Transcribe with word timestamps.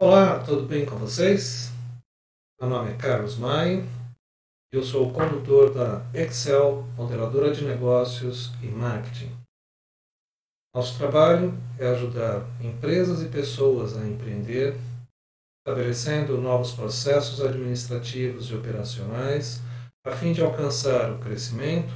Olá, 0.00 0.38
tudo 0.44 0.62
bem 0.64 0.86
com 0.86 0.94
vocês? 0.94 1.72
Meu 2.60 2.70
nome 2.70 2.92
é 2.92 2.96
Carlos 2.96 3.36
Maio, 3.36 3.84
eu 4.70 4.80
sou 4.80 5.08
o 5.08 5.12
condutor 5.12 5.74
da 5.74 6.06
Excel, 6.14 6.84
modeladora 6.96 7.52
de 7.52 7.64
negócios 7.64 8.52
e 8.62 8.68
marketing. 8.68 9.36
Nosso 10.72 10.96
trabalho 10.96 11.52
é 11.80 11.88
ajudar 11.88 12.46
empresas 12.60 13.24
e 13.24 13.28
pessoas 13.28 13.96
a 13.96 14.06
empreender, 14.06 14.76
estabelecendo 15.58 16.40
novos 16.40 16.70
processos 16.70 17.40
administrativos 17.40 18.48
e 18.52 18.54
operacionais 18.54 19.60
a 20.06 20.12
fim 20.12 20.32
de 20.32 20.40
alcançar 20.40 21.10
o 21.10 21.18
crescimento 21.18 21.92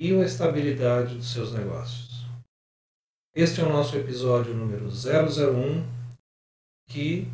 e 0.00 0.14
a 0.14 0.24
estabilidade 0.24 1.16
dos 1.16 1.32
seus 1.32 1.52
negócios. 1.52 2.24
Este 3.34 3.60
é 3.60 3.64
o 3.64 3.68
nosso 3.68 3.96
episódio 3.96 4.54
número 4.54 4.86
001 4.86 6.01
que 6.92 7.26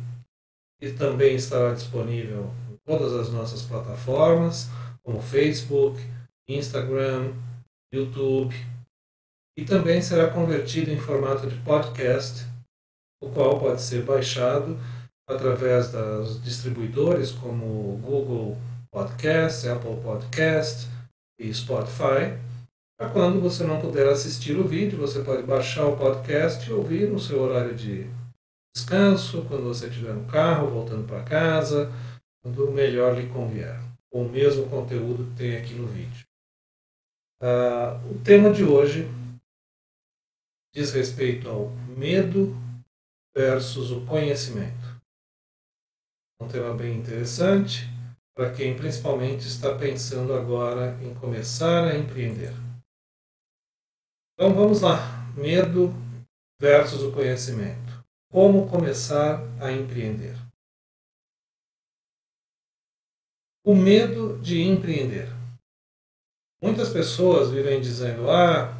também 0.97 1.35
estará 1.35 1.73
disponível 1.73 2.51
em 2.71 2.77
todas 2.85 3.13
as 3.13 3.29
nossas 3.29 3.63
plataformas, 3.63 4.69
como 5.03 5.21
Facebook, 5.21 5.99
Instagram, 6.47 7.33
YouTube, 7.93 8.55
e 9.57 9.65
também 9.65 10.01
será 10.01 10.29
convertido 10.29 10.89
em 10.91 10.99
formato 10.99 11.47
de 11.47 11.57
podcast, 11.61 12.45
o 13.21 13.29
qual 13.29 13.59
pode 13.59 13.81
ser 13.81 14.03
baixado 14.03 14.79
através 15.27 15.91
das 15.91 16.41
distribuidores 16.41 17.31
como 17.31 17.97
Google 17.97 18.57
Podcast, 18.91 19.67
Apple 19.67 19.97
Podcast 20.01 20.87
e 21.39 21.53
Spotify. 21.53 22.37
Para 22.97 23.09
quando 23.11 23.39
você 23.39 23.63
não 23.63 23.79
puder 23.79 24.07
assistir 24.07 24.57
o 24.57 24.67
vídeo, 24.67 24.97
você 24.97 25.21
pode 25.21 25.43
baixar 25.43 25.85
o 25.85 25.97
podcast 25.97 26.69
e 26.69 26.73
ouvir 26.73 27.09
no 27.09 27.19
seu 27.19 27.41
horário 27.41 27.75
de 27.75 28.09
descanso, 28.75 29.45
quando 29.45 29.63
você 29.63 29.87
estiver 29.87 30.13
no 30.13 30.25
carro, 30.27 30.69
voltando 30.69 31.07
para 31.07 31.23
casa, 31.23 31.91
quando 32.41 32.71
melhor 32.71 33.17
lhe 33.17 33.27
convier. 33.29 33.79
O 34.11 34.23
mesmo 34.23 34.69
conteúdo 34.69 35.29
que 35.31 35.37
tem 35.37 35.57
aqui 35.57 35.73
no 35.73 35.87
vídeo. 35.87 36.25
Uh, 37.41 38.11
o 38.11 38.23
tema 38.23 38.51
de 38.51 38.63
hoje 38.63 39.07
diz 40.73 40.91
respeito 40.91 41.47
ao 41.49 41.69
medo 41.97 42.55
versus 43.35 43.91
o 43.91 44.05
conhecimento. 44.05 44.99
Um 46.41 46.47
tema 46.47 46.73
bem 46.73 46.97
interessante 46.97 47.87
para 48.35 48.53
quem 48.53 48.75
principalmente 48.75 49.47
está 49.47 49.77
pensando 49.77 50.33
agora 50.33 50.97
em 51.03 51.13
começar 51.13 51.85
a 51.85 51.97
empreender. 51.97 52.53
Então 54.33 54.53
vamos 54.53 54.81
lá. 54.81 54.97
Medo 55.35 55.93
versus 56.59 57.03
o 57.03 57.11
conhecimento. 57.11 57.88
Como 58.31 58.69
começar 58.69 59.41
a 59.59 59.71
empreender? 59.71 60.35
O 63.65 63.73
medo 63.73 64.37
de 64.39 64.61
empreender. 64.61 65.27
Muitas 66.61 66.89
pessoas 66.89 67.49
vivem 67.49 67.81
dizendo: 67.81 68.29
Ah, 68.29 68.71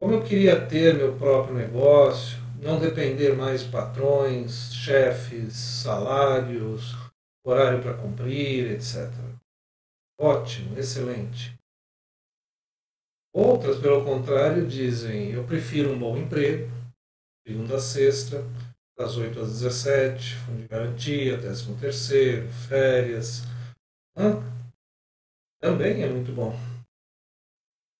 como 0.00 0.14
eu 0.14 0.24
queria 0.24 0.66
ter 0.66 0.96
meu 0.96 1.16
próprio 1.16 1.54
negócio, 1.54 2.38
não 2.60 2.80
depender 2.80 3.36
mais 3.36 3.62
de 3.62 3.70
patrões, 3.70 4.74
chefes, 4.74 5.54
salários, 5.54 6.96
horário 7.44 7.80
para 7.80 7.96
cumprir, 7.96 8.72
etc. 8.72 9.08
Ótimo, 10.18 10.76
excelente. 10.76 11.54
Outras, 13.32 13.78
pelo 13.78 14.04
contrário, 14.04 14.66
dizem: 14.66 15.30
Eu 15.30 15.44
prefiro 15.44 15.92
um 15.92 15.98
bom 15.98 16.16
emprego, 16.16 16.68
segunda 17.46 17.76
a 17.76 17.80
sexta, 17.80 18.42
das 18.96 19.16
8 19.16 19.40
às 19.40 19.60
17, 19.60 20.36
fundo 20.36 20.62
de 20.62 20.68
garantia, 20.68 21.38
13 21.38 21.74
terceiro, 21.78 22.48
férias. 22.50 23.42
Também 25.60 26.02
é 26.02 26.08
muito 26.08 26.32
bom. 26.32 26.52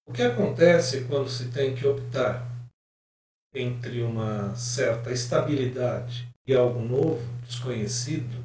O 0.09 0.13
que 0.13 0.23
acontece 0.23 1.07
quando 1.07 1.29
se 1.29 1.51
tem 1.53 1.75
que 1.75 1.87
optar 1.87 2.47
entre 3.55 4.03
uma 4.03 4.55
certa 4.55 5.11
estabilidade 5.11 6.29
e 6.47 6.55
algo 6.55 6.81
novo, 6.81 7.23
desconhecido, 7.43 8.45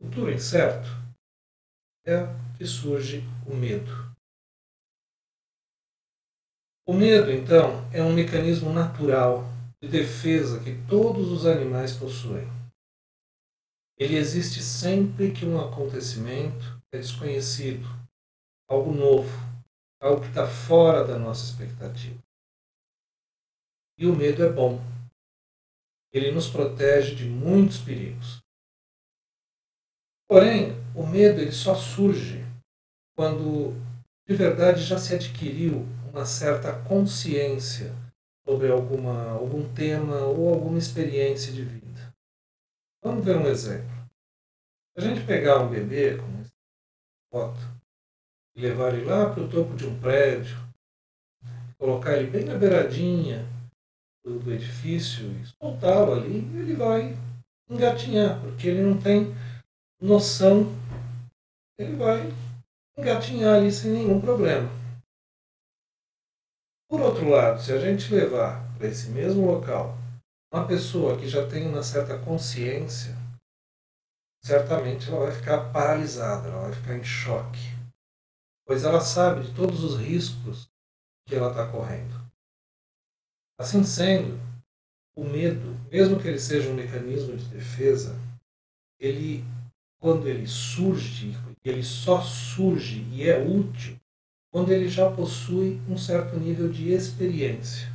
futuro 0.00 0.30
incerto, 0.30 0.88
é 2.06 2.20
que 2.56 2.64
surge 2.64 3.22
o 3.46 3.54
medo. 3.54 3.90
O 6.86 6.94
medo, 6.94 7.30
então, 7.30 7.88
é 7.92 8.02
um 8.02 8.12
mecanismo 8.12 8.72
natural 8.72 9.44
de 9.82 9.88
defesa 9.88 10.62
que 10.62 10.76
todos 10.86 11.30
os 11.30 11.46
animais 11.46 11.96
possuem. 11.96 12.46
Ele 13.98 14.16
existe 14.16 14.62
sempre 14.62 15.32
que 15.32 15.44
um 15.44 15.60
acontecimento 15.60 16.80
é 16.92 16.98
desconhecido, 16.98 17.86
algo 18.68 18.92
novo, 18.92 19.30
algo 20.00 20.22
que 20.22 20.28
está 20.28 20.46
fora 20.46 21.04
da 21.04 21.18
nossa 21.18 21.44
expectativa. 21.44 22.18
E 23.98 24.06
o 24.06 24.16
medo 24.16 24.42
é 24.42 24.50
bom. 24.50 24.80
Ele 26.12 26.30
nos 26.32 26.48
protege 26.48 27.14
de 27.14 27.24
muitos 27.24 27.78
perigos. 27.78 28.40
Porém, 30.28 30.72
o 30.94 31.06
medo 31.06 31.40
ele 31.40 31.52
só 31.52 31.74
surge 31.74 32.44
quando 33.16 33.74
de 34.26 34.34
verdade 34.34 34.82
já 34.82 34.98
se 34.98 35.14
adquiriu 35.14 35.86
uma 36.10 36.24
certa 36.24 36.82
consciência 36.84 37.94
sobre 38.46 38.70
alguma, 38.70 39.32
algum 39.32 39.72
tema 39.74 40.16
ou 40.24 40.52
alguma 40.52 40.78
experiência 40.78 41.52
de 41.52 41.64
vida. 41.64 42.14
Vamos 43.02 43.24
ver 43.24 43.36
um 43.36 43.46
exemplo. 43.46 43.90
Se 44.96 44.98
a 44.98 45.08
gente 45.08 45.26
pegar 45.26 45.60
um 45.60 45.70
bebê, 45.70 46.16
como 46.16 46.40
essa 46.40 46.50
foto, 47.32 47.60
e 48.56 48.60
levar 48.60 48.94
ele 48.94 49.06
lá 49.06 49.32
para 49.32 49.42
o 49.42 49.48
topo 49.48 49.74
de 49.76 49.86
um 49.86 49.98
prédio, 50.00 50.56
colocar 51.78 52.16
ele 52.16 52.30
bem 52.30 52.44
na 52.44 52.58
beiradinha 52.58 53.46
do, 54.24 54.38
do 54.38 54.52
edifício 54.52 55.30
e 55.32 55.46
soltá-lo 55.46 56.12
ali, 56.12 56.38
ele 56.58 56.74
vai 56.74 57.16
engatinhar, 57.70 58.40
porque 58.40 58.68
ele 58.68 58.82
não 58.82 59.00
tem 59.00 59.34
noção, 60.00 60.66
ele 61.78 61.96
vai 61.96 62.30
engatinhar 62.98 63.56
ali 63.56 63.72
sem 63.72 63.92
nenhum 63.92 64.20
problema. 64.20 64.79
Por 66.90 67.00
outro 67.02 67.28
lado, 67.28 67.62
se 67.62 67.72
a 67.72 67.78
gente 67.78 68.12
levar 68.12 68.68
para 68.76 68.88
esse 68.88 69.10
mesmo 69.10 69.46
local 69.46 69.96
uma 70.52 70.66
pessoa 70.66 71.16
que 71.16 71.28
já 71.28 71.48
tem 71.48 71.68
uma 71.68 71.84
certa 71.84 72.18
consciência, 72.18 73.16
certamente 74.42 75.08
ela 75.08 75.26
vai 75.26 75.32
ficar 75.32 75.72
paralisada, 75.72 76.48
ela 76.48 76.62
vai 76.62 76.72
ficar 76.72 76.96
em 76.96 77.04
choque, 77.04 77.60
pois 78.66 78.82
ela 78.82 79.00
sabe 79.00 79.46
de 79.46 79.54
todos 79.54 79.84
os 79.84 80.00
riscos 80.00 80.68
que 81.28 81.36
ela 81.36 81.50
está 81.50 81.70
correndo. 81.70 82.28
Assim 83.56 83.84
sendo, 83.84 84.40
o 85.14 85.22
medo, 85.22 85.78
mesmo 85.92 86.20
que 86.20 86.26
ele 86.26 86.40
seja 86.40 86.70
um 86.70 86.74
mecanismo 86.74 87.36
de 87.36 87.44
defesa, 87.50 88.18
ele, 88.98 89.44
quando 90.00 90.26
ele 90.26 90.48
surge, 90.48 91.38
ele 91.64 91.84
só 91.84 92.20
surge 92.20 93.02
e 93.12 93.28
é 93.28 93.38
útil 93.38 93.96
quando 94.52 94.72
ele 94.72 94.88
já 94.88 95.14
possui 95.14 95.80
um 95.88 95.96
certo 95.96 96.36
nível 96.36 96.70
de 96.70 96.90
experiência, 96.90 97.88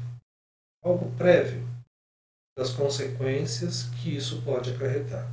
algo 0.84 1.16
prévio 1.18 1.66
das 2.58 2.72
consequências 2.72 3.84
que 4.02 4.16
isso 4.16 4.42
pode 4.44 4.74
acarretar. 4.74 5.28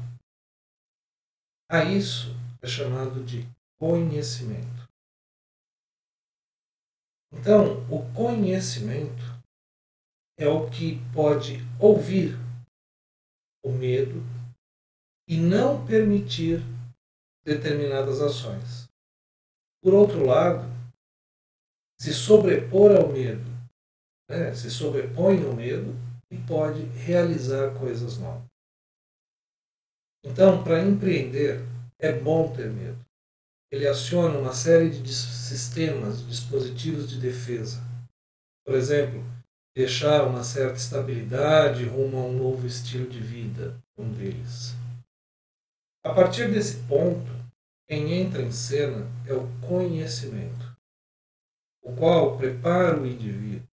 A 1.71 1.85
isso 1.85 2.35
é 2.61 2.67
chamado 2.67 3.25
de 3.25 3.49
conhecimento. 3.79 4.89
Então, 7.33 7.81
o 7.91 8.13
conhecimento 8.15 9.23
é 10.39 10.49
o 10.49 10.69
que 10.69 10.99
pode 11.15 11.59
ouvir 11.81 12.37
o 13.65 13.73
medo 13.73 14.21
e 15.29 15.39
não 15.39 15.87
permitir 15.87 16.61
determinadas 17.45 18.21
ações. 18.21 18.89
Por 19.83 19.95
outro 19.95 20.27
lado, 20.27 20.72
se 22.03 22.13
sobrepor 22.13 22.97
ao 22.97 23.13
medo, 23.13 23.49
né? 24.29 24.53
se 24.57 24.69
sobrepõe 24.69 25.45
ao 25.45 25.55
medo 25.55 25.95
e 26.33 26.37
pode 26.37 26.83
realizar 26.97 27.79
coisas 27.79 28.19
novas. 28.19 28.43
Então, 30.27 30.65
para 30.65 30.83
empreender, 30.83 31.61
é 32.01 32.13
bom 32.13 32.53
ter 32.53 32.69
medo. 32.69 32.99
Ele 33.71 33.87
aciona 33.87 34.37
uma 34.37 34.53
série 34.53 34.91
de 34.91 35.15
sistemas, 35.15 36.27
dispositivos 36.27 37.09
de 37.09 37.21
defesa. 37.21 37.81
Por 38.67 38.75
exemplo, 38.75 39.23
deixar 39.77 40.27
uma 40.27 40.43
certa 40.43 40.79
estabilidade 40.79 41.85
rumo 41.85 42.17
a 42.17 42.25
um 42.25 42.37
novo 42.37 42.67
estilo 42.67 43.09
de 43.09 43.21
vida, 43.21 43.81
um 43.97 44.13
deles. 44.13 44.75
A 46.05 46.13
partir 46.13 46.51
desse 46.51 46.79
ponto, 46.89 47.31
quem 47.89 48.13
entra 48.13 48.43
em 48.43 48.51
cena 48.51 49.07
é 49.25 49.33
o 49.33 49.47
conhecimento 49.61 50.72
o 51.83 51.95
qual 51.97 52.39
prepara 52.39 53.01
o 53.01 53.07
indivíduo 53.07 53.67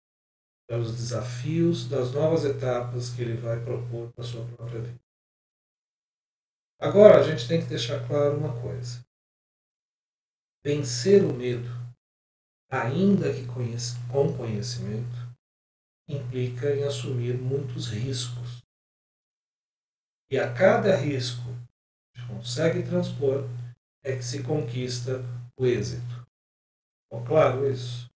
para 0.66 0.78
os 0.78 0.96
desafios 0.96 1.88
das 1.88 2.12
novas 2.12 2.44
etapas 2.44 3.10
que 3.10 3.22
ele 3.22 3.36
vai 3.36 3.62
propor 3.62 4.12
para 4.12 4.24
a 4.24 4.26
sua 4.26 4.44
própria 4.46 4.80
vida. 4.80 5.00
Agora 6.80 7.20
a 7.20 7.22
gente 7.22 7.48
tem 7.48 7.60
que 7.60 7.66
deixar 7.66 8.06
claro 8.06 8.36
uma 8.36 8.60
coisa. 8.60 9.04
Vencer 10.64 11.24
o 11.24 11.34
medo, 11.34 11.68
ainda 12.70 13.32
que 13.32 13.46
com 13.46 14.36
conhecimento, 14.36 15.28
implica 16.08 16.74
em 16.74 16.84
assumir 16.84 17.36
muitos 17.38 17.88
riscos. 17.88 18.62
E 20.30 20.38
a 20.38 20.52
cada 20.52 20.94
risco 20.96 21.42
que 22.14 22.26
consegue 22.26 22.82
transpor 22.82 23.44
é 24.04 24.16
que 24.16 24.22
se 24.22 24.42
conquista 24.42 25.20
o 25.58 25.66
êxito. 25.66 26.17
Claro 27.28 27.70
isso? 27.70 28.08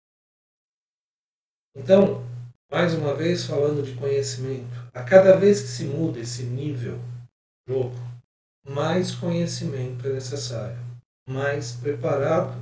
Então, 1.74 2.24
mais 2.70 2.94
uma 2.94 3.12
vez 3.12 3.44
falando 3.44 3.82
de 3.82 3.98
conhecimento, 3.98 4.70
a 4.94 5.02
cada 5.02 5.36
vez 5.36 5.62
que 5.62 5.68
se 5.68 5.84
muda 5.84 6.20
esse 6.20 6.44
nível 6.44 6.96
jogo, 7.66 7.96
mais 8.64 9.12
conhecimento 9.12 10.06
é 10.06 10.12
necessário, 10.12 10.78
mais 11.28 11.72
preparado 11.72 12.54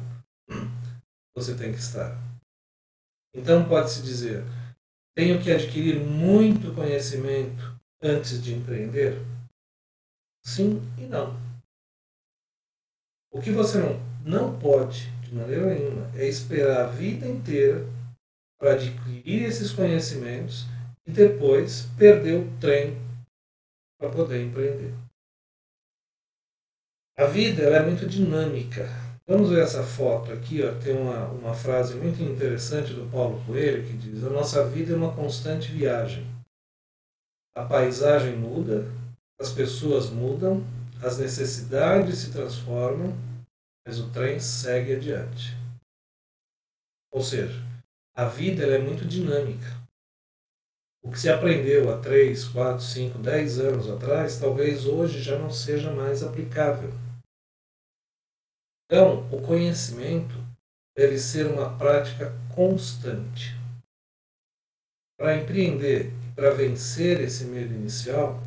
você 1.36 1.54
tem 1.54 1.70
que 1.70 1.78
estar. 1.78 2.16
Então 3.34 3.68
pode-se 3.68 4.02
dizer, 4.02 4.42
tenho 5.14 5.42
que 5.42 5.52
adquirir 5.52 6.00
muito 6.00 6.74
conhecimento 6.74 7.78
antes 8.02 8.42
de 8.42 8.54
empreender? 8.54 9.20
Sim 10.42 10.80
e 10.96 11.02
não. 11.02 11.36
O 13.30 13.40
que 13.42 13.50
você 13.50 13.78
não, 13.78 14.00
não 14.24 14.58
pode, 14.58 15.17
de 15.28 15.34
maneira 15.34 15.74
nenhuma, 15.74 16.10
é 16.14 16.26
esperar 16.26 16.84
a 16.84 16.88
vida 16.88 17.26
inteira 17.28 17.86
para 18.58 18.72
adquirir 18.72 19.44
esses 19.44 19.72
conhecimentos 19.72 20.66
e 21.06 21.12
depois 21.12 21.86
perder 21.98 22.40
o 22.40 22.58
trem 22.58 22.96
para 24.00 24.10
poder 24.10 24.42
empreender. 24.42 24.94
A 27.16 27.26
vida 27.26 27.62
é 27.62 27.84
muito 27.84 28.06
dinâmica. 28.06 28.88
Vamos 29.26 29.50
ver 29.50 29.62
essa 29.62 29.82
foto 29.82 30.32
aqui, 30.32 30.62
ó, 30.62 30.72
tem 30.76 30.96
uma, 30.96 31.26
uma 31.26 31.54
frase 31.54 31.94
muito 31.94 32.22
interessante 32.22 32.94
do 32.94 33.10
Paulo 33.10 33.44
Coelho 33.44 33.86
que 33.86 33.92
diz: 33.92 34.24
A 34.24 34.30
nossa 34.30 34.66
vida 34.66 34.94
é 34.94 34.96
uma 34.96 35.12
constante 35.12 35.70
viagem. 35.70 36.26
A 37.54 37.64
paisagem 37.64 38.36
muda, 38.36 38.90
as 39.38 39.52
pessoas 39.52 40.08
mudam, 40.08 40.64
as 41.02 41.18
necessidades 41.18 42.18
se 42.18 42.30
transformam, 42.30 43.12
mas 43.88 43.98
o 44.00 44.10
trem 44.10 44.38
segue 44.38 44.96
adiante. 44.96 45.56
Ou 47.10 47.22
seja, 47.22 47.58
a 48.14 48.26
vida 48.26 48.66
é 48.66 48.78
muito 48.78 49.06
dinâmica. 49.06 49.64
O 51.02 51.10
que 51.10 51.18
se 51.18 51.30
aprendeu 51.30 51.90
há 51.90 51.98
3, 51.98 52.48
4, 52.48 52.84
5, 52.84 53.18
10 53.18 53.60
anos 53.60 53.88
atrás, 53.88 54.38
talvez 54.38 54.84
hoje 54.84 55.22
já 55.22 55.38
não 55.38 55.50
seja 55.50 55.90
mais 55.90 56.22
aplicável. 56.22 56.90
Então, 58.84 59.26
o 59.32 59.40
conhecimento 59.40 60.34
deve 60.94 61.18
ser 61.18 61.46
uma 61.46 61.78
prática 61.78 62.30
constante. 62.54 63.56
Para 65.18 65.38
empreender 65.38 66.12
e 66.28 66.34
para 66.34 66.50
vencer 66.50 67.22
esse 67.22 67.46
medo 67.46 67.72
inicial, 67.72 68.38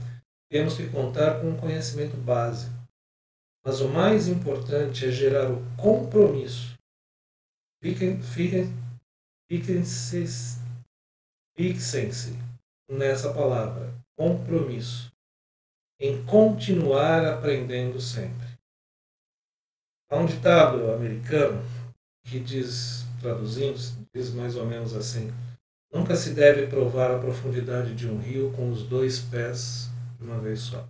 temos 0.51 0.77
que 0.77 0.87
contar 0.87 1.41
com 1.41 1.49
um 1.49 1.57
conhecimento 1.57 2.15
básico. 2.15 2.80
Mas 3.63 3.79
o 3.79 3.89
mais 3.89 4.27
importante 4.27 5.05
é 5.05 5.11
gerar 5.11 5.51
o 5.51 5.61
compromisso. 5.75 6.73
Fiquem, 7.81 8.21
fiquem 8.21 9.83
Fixem-se 11.55 12.37
nessa 12.89 13.33
palavra, 13.33 13.93
compromisso, 14.17 15.11
em 15.99 16.23
continuar 16.25 17.25
aprendendo 17.25 17.99
sempre. 17.99 18.47
Há 20.09 20.17
um 20.17 20.25
ditado 20.25 20.91
americano 20.91 21.61
que 22.25 22.39
diz, 22.39 23.05
traduzindo, 23.19 23.77
diz 24.13 24.33
mais 24.33 24.55
ou 24.55 24.65
menos 24.65 24.95
assim: 24.95 25.31
Nunca 25.91 26.15
se 26.15 26.33
deve 26.33 26.67
provar 26.67 27.11
a 27.11 27.19
profundidade 27.19 27.93
de 27.93 28.07
um 28.07 28.17
rio 28.17 28.51
com 28.53 28.71
os 28.71 28.87
dois 28.87 29.19
pés 29.19 29.89
de 30.17 30.23
uma 30.23 30.39
vez 30.39 30.61
só. 30.61 30.87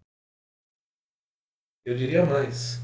Eu 1.85 1.95
diria 1.97 2.25
mais. 2.25 2.79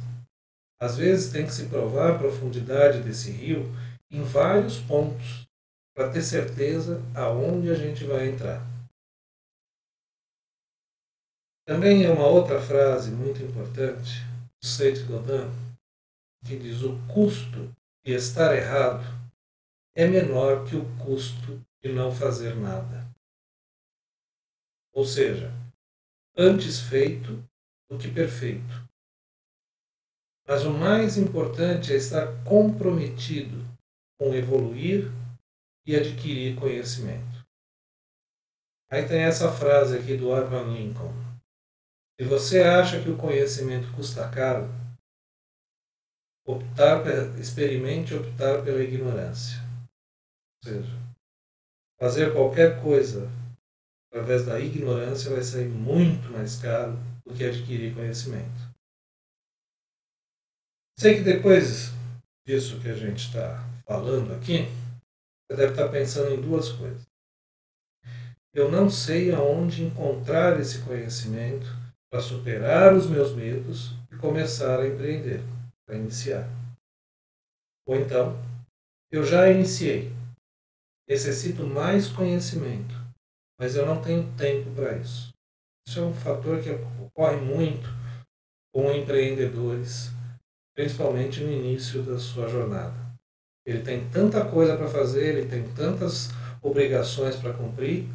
Às 0.79 0.97
vezes 0.97 1.31
tem 1.31 1.45
que 1.45 1.53
se 1.53 1.67
provar 1.67 2.11
a 2.11 2.17
profundidade 2.17 3.01
desse 3.01 3.31
rio 3.31 3.65
em 4.11 4.23
vários 4.23 4.79
pontos 4.79 5.47
para 5.95 6.11
ter 6.11 6.21
certeza 6.21 7.01
aonde 7.15 7.71
a 7.71 7.75
gente 7.75 8.03
vai 8.05 8.29
entrar. 8.29 8.61
Também 11.67 12.05
é 12.05 12.09
uma 12.09 12.27
outra 12.27 12.61
frase 12.61 13.11
muito 13.11 13.41
importante 13.43 14.21
do 14.61 14.67
Seth 14.67 15.05
Godin, 15.05 15.51
que 16.45 16.57
diz 16.57 16.81
o 16.81 16.97
custo 17.07 17.75
de 18.05 18.13
estar 18.13 18.55
errado 18.55 19.03
é 19.95 20.07
menor 20.07 20.65
que 20.65 20.75
o 20.75 20.85
custo 20.99 21.59
de 21.83 21.91
não 21.91 22.11
fazer 22.11 22.55
nada. 22.55 23.09
Ou 24.93 25.03
seja, 25.03 25.51
antes 26.37 26.79
feito 26.79 27.43
do 27.89 27.97
que 27.97 28.11
perfeito. 28.11 28.87
Mas 30.47 30.63
o 30.63 30.71
mais 30.71 31.17
importante 31.17 31.91
é 31.91 31.97
estar 31.97 32.43
comprometido 32.43 33.65
com 34.19 34.33
evoluir 34.33 35.11
e 35.85 35.95
adquirir 35.95 36.57
conhecimento. 36.57 37.45
Aí 38.89 39.05
tem 39.05 39.21
essa 39.21 39.51
frase 39.51 39.97
aqui 39.97 40.15
do 40.15 40.33
Abraham 40.33 40.73
Lincoln. 40.73 41.13
Se 42.19 42.25
você 42.25 42.63
acha 42.63 43.01
que 43.01 43.09
o 43.09 43.17
conhecimento 43.17 43.93
custa 43.93 44.29
caro, 44.29 44.69
optar, 46.45 47.05
experimente 47.37 48.13
optar 48.13 48.63
pela 48.63 48.81
ignorância. 48.81 49.59
Ou 50.63 50.71
seja, 50.71 50.99
fazer 51.99 52.33
qualquer 52.33 52.81
coisa 52.81 53.29
através 54.09 54.45
da 54.45 54.59
ignorância 54.59 55.29
vai 55.29 55.43
sair 55.43 55.67
muito 55.67 56.29
mais 56.31 56.55
caro 56.55 56.97
do 57.27 57.33
que 57.35 57.43
adquirir 57.43 57.93
conhecimento. 57.93 58.67
Sei 60.99 61.17
que 61.17 61.21
depois 61.21 61.91
disso 62.47 62.79
que 62.79 62.89
a 62.89 62.95
gente 62.95 63.27
está 63.27 63.63
falando 63.85 64.33
aqui, 64.33 64.65
você 65.49 65.57
deve 65.57 65.73
estar 65.73 65.89
pensando 65.89 66.33
em 66.33 66.41
duas 66.41 66.71
coisas. 66.71 67.05
Eu 68.53 68.71
não 68.71 68.89
sei 68.89 69.31
aonde 69.31 69.83
encontrar 69.83 70.59
esse 70.59 70.81
conhecimento 70.83 71.67
para 72.09 72.21
superar 72.21 72.95
os 72.95 73.07
meus 73.07 73.35
medos 73.35 73.91
e 74.11 74.17
começar 74.17 74.79
a 74.79 74.87
empreender, 74.87 75.43
para 75.85 75.97
iniciar. 75.97 76.49
Ou 77.85 77.95
então, 77.95 78.35
eu 79.11 79.23
já 79.23 79.49
iniciei, 79.49 80.11
necessito 81.07 81.65
mais 81.65 82.07
conhecimento, 82.07 82.95
mas 83.59 83.75
eu 83.75 83.85
não 83.85 84.01
tenho 84.01 84.35
tempo 84.35 84.73
para 84.73 84.97
isso. 84.97 85.36
Isso 85.87 85.99
é 85.99 86.03
um 86.03 86.13
fator 86.13 86.61
que 86.61 86.69
ocorre 87.01 87.37
muito 87.37 87.87
com 88.73 88.91
empreendedores, 88.91 90.11
principalmente 90.75 91.41
no 91.41 91.49
início 91.49 92.03
da 92.03 92.19
sua 92.19 92.49
jornada. 92.49 92.93
Ele 93.65 93.81
tem 93.81 94.09
tanta 94.09 94.43
coisa 94.43 94.75
para 94.75 94.89
fazer, 94.89 95.37
ele 95.37 95.49
tem 95.49 95.63
tantas 95.73 96.27
obrigações 96.61 97.37
para 97.37 97.53
cumprir, 97.53 98.05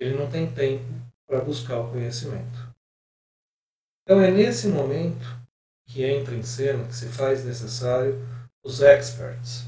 ele 0.00 0.16
não 0.16 0.28
tem 0.28 0.52
tempo 0.52 0.84
para 1.24 1.40
buscar 1.40 1.78
o 1.78 1.92
conhecimento. 1.92 2.72
Então 4.02 4.20
é 4.20 4.28
nesse 4.28 4.66
momento 4.66 5.24
que 5.86 6.04
entra 6.04 6.34
em 6.34 6.42
cena, 6.42 6.88
que 6.88 6.94
se 6.94 7.06
faz 7.06 7.44
necessário 7.44 8.20
os 8.64 8.82
experts. 8.82 9.64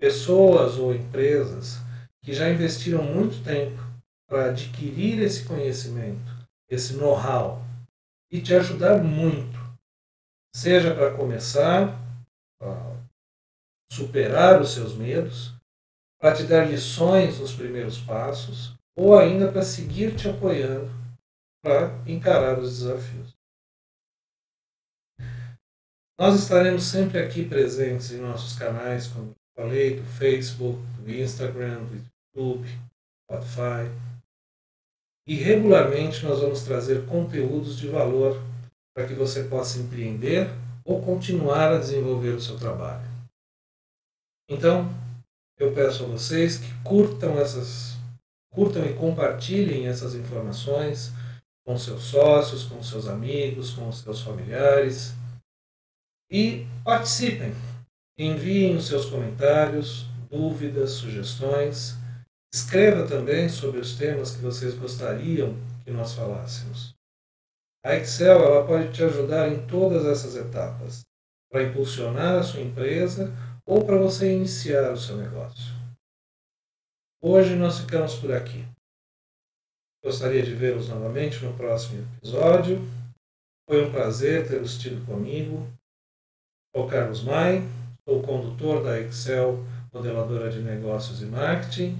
Pessoas 0.00 0.78
ou 0.78 0.92
empresas 0.92 1.76
que 2.24 2.34
já 2.34 2.50
investiram 2.50 3.04
muito 3.04 3.42
tempo 3.44 3.87
para 4.28 4.50
adquirir 4.50 5.22
esse 5.22 5.44
conhecimento, 5.44 6.30
esse 6.68 6.94
know-how 6.94 7.62
e 8.30 8.40
te 8.40 8.54
ajudar 8.54 9.02
muito, 9.02 9.58
seja 10.54 10.94
para 10.94 11.16
começar 11.16 11.98
superar 13.90 14.60
os 14.60 14.72
seus 14.72 14.94
medos, 14.94 15.54
para 16.20 16.34
te 16.34 16.44
dar 16.44 16.68
lições 16.68 17.38
nos 17.38 17.54
primeiros 17.54 17.98
passos, 17.98 18.74
ou 18.96 19.18
ainda 19.18 19.50
para 19.50 19.62
seguir 19.62 20.14
te 20.16 20.28
apoiando 20.28 20.90
para 21.62 21.88
encarar 22.06 22.58
os 22.58 22.78
desafios. 22.78 23.36
Nós 26.18 26.40
estaremos 26.40 26.84
sempre 26.84 27.18
aqui 27.18 27.44
presentes 27.44 28.10
em 28.10 28.18
nossos 28.18 28.58
canais, 28.58 29.06
como 29.06 29.34
falei, 29.56 29.96
do 29.96 30.04
Facebook, 30.04 30.80
do 31.00 31.10
Instagram, 31.10 31.84
do 31.84 32.04
YouTube, 32.36 32.68
Spotify. 33.24 34.17
E 35.28 35.34
regularmente 35.34 36.24
nós 36.24 36.40
vamos 36.40 36.62
trazer 36.62 37.04
conteúdos 37.04 37.78
de 37.78 37.86
valor 37.86 38.42
para 38.96 39.06
que 39.06 39.12
você 39.12 39.44
possa 39.44 39.78
empreender 39.78 40.48
ou 40.82 41.02
continuar 41.02 41.70
a 41.70 41.78
desenvolver 41.78 42.30
o 42.30 42.40
seu 42.40 42.56
trabalho. 42.56 43.06
Então, 44.48 44.88
eu 45.58 45.74
peço 45.74 46.04
a 46.04 46.06
vocês 46.06 46.56
que 46.56 46.72
curtam 46.82 47.38
essas 47.38 47.98
curtam 48.50 48.86
e 48.86 48.94
compartilhem 48.94 49.86
essas 49.86 50.14
informações 50.14 51.12
com 51.66 51.76
seus 51.76 52.04
sócios, 52.04 52.64
com 52.64 52.82
seus 52.82 53.06
amigos, 53.06 53.72
com 53.72 53.92
seus 53.92 54.22
familiares. 54.22 55.12
E 56.32 56.66
participem. 56.82 57.52
Enviem 58.18 58.76
os 58.76 58.86
seus 58.86 59.04
comentários, 59.04 60.06
dúvidas, 60.30 60.92
sugestões. 60.92 61.97
Escreva 62.52 63.06
também 63.06 63.48
sobre 63.48 63.80
os 63.80 63.96
temas 63.96 64.34
que 64.34 64.42
vocês 64.42 64.74
gostariam 64.74 65.54
que 65.84 65.90
nós 65.90 66.14
falássemos. 66.14 66.94
A 67.84 67.94
Excel 67.94 68.40
ela 68.42 68.66
pode 68.66 68.92
te 68.92 69.02
ajudar 69.04 69.48
em 69.48 69.66
todas 69.66 70.04
essas 70.06 70.34
etapas, 70.34 71.02
para 71.50 71.62
impulsionar 71.62 72.38
a 72.38 72.42
sua 72.42 72.60
empresa 72.60 73.32
ou 73.66 73.84
para 73.84 73.98
você 73.98 74.34
iniciar 74.34 74.92
o 74.92 74.96
seu 74.96 75.16
negócio. 75.16 75.74
Hoje 77.22 77.54
nós 77.54 77.80
ficamos 77.80 78.14
por 78.16 78.32
aqui. 78.32 78.66
Gostaria 80.04 80.42
de 80.42 80.54
vê-los 80.54 80.88
novamente 80.88 81.44
no 81.44 81.54
próximo 81.56 82.06
episódio. 82.16 82.78
Foi 83.68 83.84
um 83.84 83.90
prazer 83.90 84.46
tê-los 84.46 84.78
tido 84.78 85.04
comigo. 85.04 85.66
Sou 86.74 86.88
Carlos 86.88 87.22
Mai, 87.22 87.62
sou 88.08 88.22
condutor 88.22 88.82
da 88.82 89.00
Excel, 89.00 89.64
modeladora 89.92 90.50
de 90.50 90.60
negócios 90.60 91.20
e 91.20 91.26
marketing. 91.26 91.98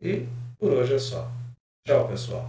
E 0.00 0.26
por 0.58 0.72
hoje 0.72 0.94
é 0.94 0.98
só. 0.98 1.30
Tchau, 1.86 2.08
pessoal. 2.08 2.48